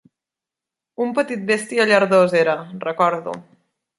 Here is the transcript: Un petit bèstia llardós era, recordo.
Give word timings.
Un 1.07 1.11
petit 1.19 1.43
bèstia 1.51 1.85
llardós 1.91 2.35
era, 2.41 2.57
recordo. 2.87 3.37